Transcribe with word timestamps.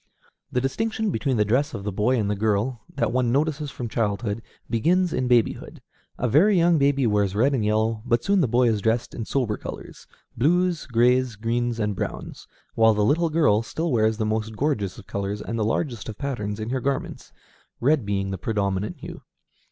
The 0.51 0.59
distinction 0.59 1.11
between 1.11 1.37
the 1.37 1.45
dress 1.45 1.75
of 1.75 1.83
the 1.83 1.91
boy 1.91 2.17
and 2.17 2.27
the 2.27 2.35
girl, 2.35 2.81
that 2.95 3.11
one 3.11 3.31
notices 3.31 3.69
from 3.69 3.87
childhood, 3.87 4.41
begins 4.67 5.13
in 5.13 5.27
babyhood. 5.27 5.79
A 6.17 6.27
very 6.27 6.57
young 6.57 6.79
baby 6.79 7.05
wears 7.05 7.35
red 7.35 7.53
and 7.53 7.63
yellow, 7.63 8.01
but 8.03 8.23
soon 8.23 8.41
the 8.41 8.47
boy 8.47 8.67
is 8.67 8.81
dressed 8.81 9.13
in 9.13 9.25
sober 9.25 9.57
colors, 9.57 10.07
blues, 10.35 10.87
grays, 10.87 11.35
greens, 11.35 11.79
and 11.79 11.95
browns; 11.95 12.47
while 12.73 12.95
the 12.95 13.05
little 13.05 13.29
girl 13.29 13.61
still 13.61 13.91
wears 13.91 14.17
the 14.17 14.25
most 14.25 14.55
gorgeous 14.57 14.97
of 14.97 15.05
colors 15.05 15.39
and 15.39 15.59
the 15.59 15.63
largest 15.63 16.09
of 16.09 16.17
patterns 16.17 16.59
in 16.59 16.71
her 16.71 16.81
garments, 16.81 17.31
red 17.79 18.03
being 18.03 18.31
the 18.31 18.39
predominant 18.39 18.97
hue. 18.97 19.21